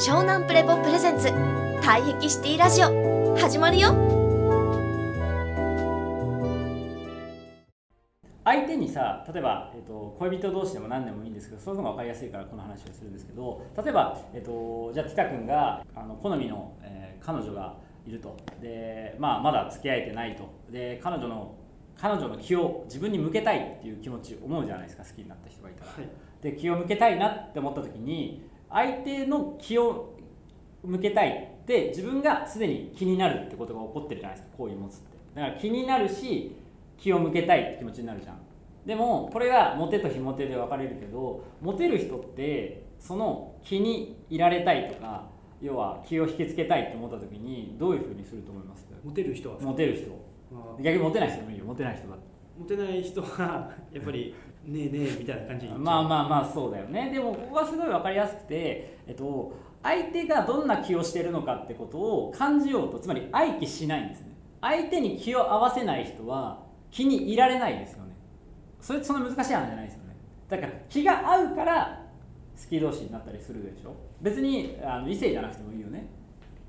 [0.00, 1.28] 湘南プレポプレゼンツ。
[1.82, 3.36] 退癖シティラジオ。
[3.36, 3.90] 始まるよ。
[8.44, 17.76] 相手にさ例えば、えっと恋人同士でも何でもいいんですけどそれの方が分かりやすいからこの話をするんですけど例えば、えっとじゃあティタ君があの好みの、えー彼女が
[18.06, 18.34] いると。
[18.62, 20.50] で、まあ、まだ付き合えてないと。
[20.70, 21.54] で彼女の
[21.98, 25.04] 彼女の気を自分に向けたいっていう気持ち思うじゃないですか。
[25.04, 25.92] 好きになった人がいたら。
[25.92, 26.08] はい。
[26.40, 30.16] で気を向けたいなって思った時に相手の気を
[30.82, 35.18] 向けたいって自分がすでに気になるってことが起こってるじゃないですか好意を持つって。
[35.34, 36.56] だから気になるし
[36.98, 38.38] 気を向けたいって気持ちになるじゃん。
[38.86, 45.28] でもこれがモテと非モテで分かれるけどモテる人ってその気にいられたいとか
[45.60, 48.86] 要は気を引きつけたいって思った時にどういうふうにすると思います？
[49.04, 49.56] モテる人は。
[49.60, 50.08] モテる人。
[50.50, 51.64] まあ逆にモテない人もいいよ。
[51.64, 52.16] モテない人だ
[52.58, 54.34] モテない人はやっぱり
[54.64, 57.10] ねえねえみたいな感じにまあまあまあそうだよね。
[57.10, 64.36] でもここがすごい分かりやすくて、えっと、相手がどんな気をしてるのかってことを感じようとつまり愛気しないんですね。
[64.60, 68.14] 相手に気を合わせない人は気にいられないですよね。
[68.80, 70.16] それってそんな難しい話じゃないですよね。
[70.48, 72.06] だから気が合うから
[72.62, 73.94] 好き同士になったりするでしょ。
[74.20, 76.10] 別にあの異性じゃなくてもいいよね。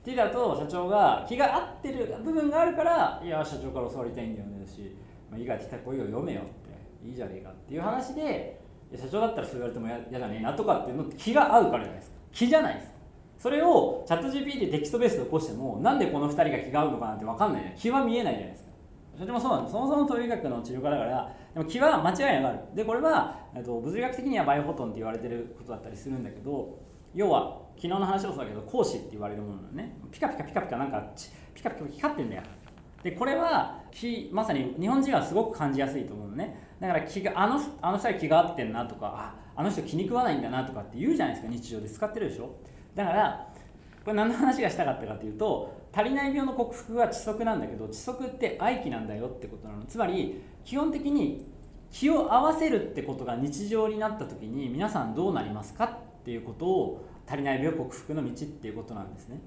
[0.00, 4.94] っていうだと社長が気が合ってる部分があるからいや社長から教わりたいんだよねだし、
[5.30, 6.42] まあ、いいから来た声を読めよ。
[6.42, 6.44] っ
[7.04, 8.60] いいじゃねえかっていう話で
[8.96, 12.16] 社長だったらそう言われても嫌じゃねえなとかっていうのって気が合うからじゃないですか。
[12.32, 12.94] 気じゃないですか。
[13.38, 18.70] それをチャット GPT でテキストベースで起こしてもなんでこの2人が気が合うのかなんて分かんない気は見えないじゃないですか。
[19.18, 19.72] それもそうなんです。
[19.72, 22.58] そもそも統理学の治療家だからでも気は間違いなくある。
[22.74, 26.78] でこれは、えっと、物理学的にはバイオフォトンって言われてることだったりするんだけど
[27.14, 29.96] 要は昨日の話もそうだけど光子って言われるものなのね。
[30.10, 32.42] ピカピカピカピカなんかちピカピカ光ってんだよ。
[33.04, 33.82] でこれは
[34.32, 36.56] まさに日本人はすごく感じやすいと思うのね。
[36.80, 42.56] だから気があのあの人は気が合ってんなとかああの人気に食わないんだなとかって言うじゃないですか日常で使ってるでしょ。
[42.94, 43.48] だから
[44.04, 49.84] これ何の話がしたかったかというと足りない病の克服は窒息なんだけど窒息って愛気なんだよってことなの。
[49.84, 51.46] つまり基本的に
[51.90, 59.40] 気を合わせるってことが日常になった時に皆さんどうなりますかっていうことを足りない病克服の道っていうことなんですね。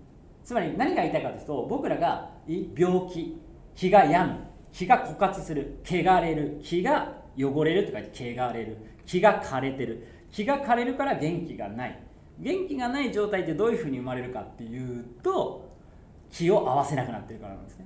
[0.47, 3.37] つまり何が言いたいかというと僕らが病気
[3.75, 4.39] 気が病む
[4.71, 11.99] 気が枯渇する汚れる気が汚れるとか言って汚れる気が枯れてる気が枯れるから元気がない。
[12.39, 15.69] 元気がない状態ってどういうふうに生まれるかっていうと
[16.31, 17.85] 気を合わせなくなってるからなんですね。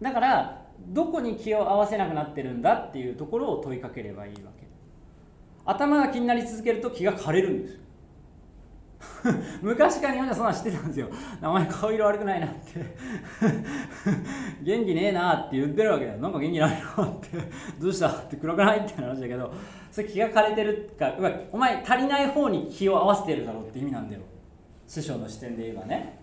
[0.00, 4.68] だからどこに気を合わせなくなってるんだっていうところを問いかければいいわけ。
[5.64, 7.80] 頭が気になり続けると気が枯れるんですよ。
[9.62, 11.08] 昔から日本ではそんなん知ってたんですよ。
[11.40, 12.84] 名前顔色悪くないなって。
[14.62, 16.18] 元気ねえなって言ってるわけだよ。
[16.18, 17.28] なんか元気ないなって。
[17.80, 19.52] どうしたって暗くないって話だけど。
[19.90, 24.22] それ気が枯れてるかうわお前足りない方に気を合わせてるだろうって意味なんだよ。
[24.86, 26.18] 師匠の視点で言えばね。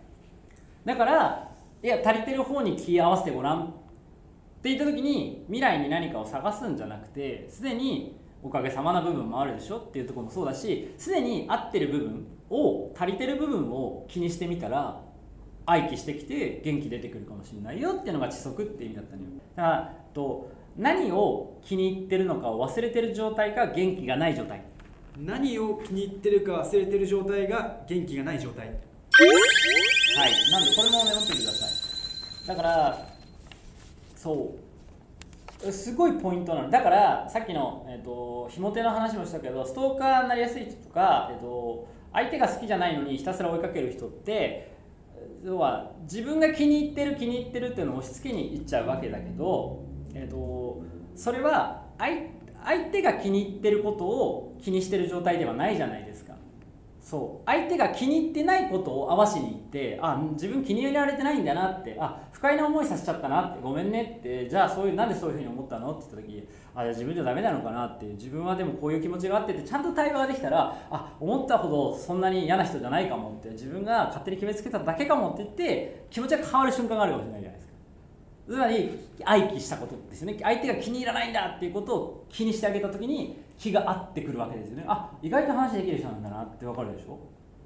[0.84, 3.68] だからいや足りてる方に気合わせてごらんっ
[4.62, 15.02] て言った時に未来に何かを探すんじゃなくてすでにおかげさまな部分もあるでしょっていうところもそうだしすでに合ってる部分を足りてる部分を気にしてみたら
[15.66, 19.30] 愛気してきて元気出てくるかもしれないよっていうのが知足って意味だったのよ。
[19.56, 24.64] だからと何を気に入ってるのかを忘れてる状態が元気がない状態。
[25.18, 28.68] 何を気に入ってるか忘れてる状態が元気がない状態。
[28.68, 28.78] はい。
[30.52, 31.66] なんでこれもメモってくださ
[32.46, 32.48] い。
[32.48, 33.08] だから
[34.16, 34.75] そう
[35.72, 36.70] すごいポイントなの。
[36.70, 44.76] だからさっきの、えー、とひも手の話もしたけどストーカーになりやすい人とか、えー、と相手が好きじゃないのにひたすら追いかける人って
[45.44, 49.84] 要は自分が気に入ってる気に入ってるっていうのを押し付けにいっちゃうわけだけど、
[50.14, 50.82] えー、と
[51.16, 56.34] それは相手が気に入ってることを気にしてる状態ではないじゃないですか。
[57.06, 57.46] そう。
[57.46, 65.92] 相手が気に入ってないことを合わしに行ってあ自分気に入られてないんだなってあ不快な思いさせちゃったなってごめんねってじゃあそういうなんでそういうふうに思ったの？
[65.92, 77.75] って言った時あじゃ自分じゃダメなのかなって自分はでもこういう気持ちがあってってちゃんと対話ができたらあ思ったほどそんなに嫌な人じゃないかもって自分が勝手に決めつけただけかもって言って気持ちが変わる瞬間があるかもしれないじゃないですか。
[78.48, 80.38] つまり愛気したことですよね。
[80.42, 84.86] 相手が気に入らないんだっていうことを気にしてあげた時に気が合ってくるわけですよね。
[84.88, 87.18] あ意外と話できる人なんだなって分かるでしょ？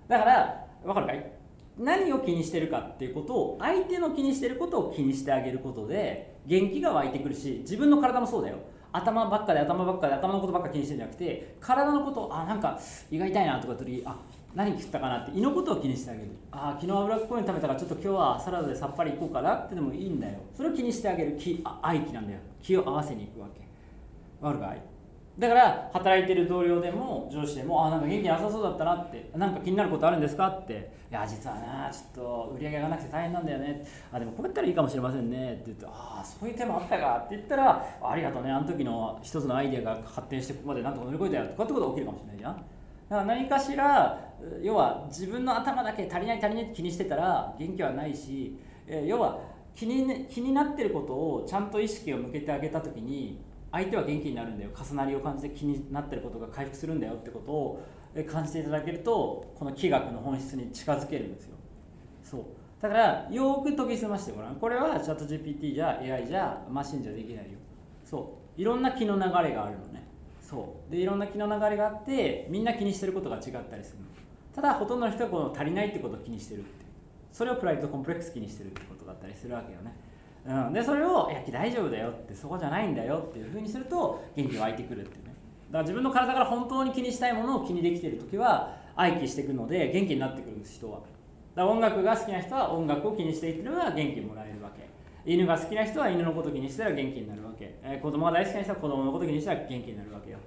[0.07, 1.31] だから分かるかい？
[1.77, 8.57] 何を気にしてるかっていうことを相手の気にしてることを気にしてあげることで元気が湧いてくるし自分の体もそうだよ。
[8.91, 12.79] 頭ばっかで頭ばっかで頭のことばっか気にしてるんじゃなくて体のことあなんか
[13.11, 14.17] 胃が痛いなとか時あ
[14.55, 16.29] 何食ったかなって胃のことを気にしてあげる。
[16.51, 20.39] ああ昨日脂っこいの食べたからちょっと今日はサラダでさっぱりいこうかなってでもいいんだよ。
[20.55, 21.37] それを気にしてあげる。
[21.37, 22.39] 気あ愛気なんだよ。
[22.61, 23.61] 気を合わせに行くわけ。
[24.45, 24.81] わかるかい？
[25.37, 30.97] だから働いてる同僚でも上司でもあなんか元気なさそうだったなってなんか気になることあるんですかって。
[31.09, 33.85] いや実はなちょっと売り上げがなくて大変なんだよね。
[34.11, 35.53] あでもこうやったらいいかもしれませんね。
[35.53, 38.51] って言ってああそういう手もあったかって言ったらありがとうね。
[38.51, 42.65] あの時の一つのアイデアが発展してここまでなんとか乗り越えたよとかってことが起きるかもしれないじゃん。
[43.09, 44.19] だから何かしら
[44.61, 48.57] 要は自分の頭だけ足りない足りないって気にしてたら元気はないし
[48.87, 49.39] え要は
[49.75, 53.41] 気に気になってることをちゃんと意識を向けてあげた時に
[53.71, 54.71] 相手は元気になるんだよ。
[54.75, 57.83] 重なりを感じて気になってることが回復するんだよってことを
[58.27, 61.55] 感じていただけるとこの気学の本質に近づけるんですよ。
[62.23, 62.41] そう。
[62.81, 64.55] だからよく研ぎ澄ましてごらん。
[64.55, 67.59] これはチャット GPT じゃ AI じゃマシンじゃできないよ。
[68.03, 68.61] そう。
[68.61, 69.88] いろんな気の流れがあるの。
[70.49, 70.91] そう。
[70.91, 73.99] でいろんな気の流れがあってみんな気にしてることが違ったりする
[74.55, 76.85] ただほとんどの人はこの足りないってことを気にしてるって。
[77.31, 79.93] それをプライドコンプレックス気にしてるってことだったりするわけよね。
[80.45, 85.33] うん、でそれを「いや大丈夫だよ」ってそこじゃないんだよっていうふうにすると元気湧いてくるっていうね。
[85.69, 90.97] だから自分の体から本当に気にしたいものを気にできてる時は愛気していくので元気になってくるんです人は。
[90.97, 91.09] だか
[91.55, 94.89] ら音楽が好きな人は音楽を気にしていってれば元気もらえるわけ。
[95.29, 100.39] 犬が好きな人は犬のこと気にしたら元気になるわけ、えー、子供が大好きな人は子供のこと気にしたら元気になるわけよ。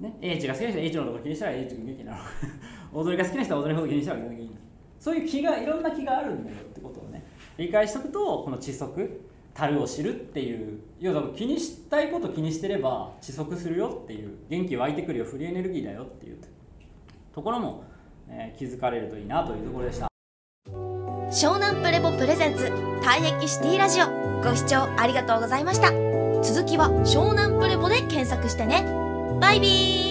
[0.00, 2.98] ね、英知が好きな人は英知のこと気にしたら英知が元気になるわけ。
[2.98, 4.62] 踊りが好きな人は踊りのこと気にしたら元気になる。
[4.98, 7.24] そういう気がいろんな気があるんだよってことをね
[7.56, 16.38] 理解しておくとこの窒息樽を知るっていう要は気にしたいこと気にしてれば窒息するよっていう元気湧いてくるよフリーエネルギーだよっていう
[17.32, 17.84] ところも、
[18.28, 20.09] えー、気づかれるといいなというところでした。
[21.30, 22.64] 湘南プレボプレゼンツ
[23.02, 24.08] 退役シティラジオ。
[24.42, 25.92] ご視聴ありがとうございました。
[26.42, 28.84] 続きは湘南プレボで検索してね。
[29.40, 30.09] バイビー。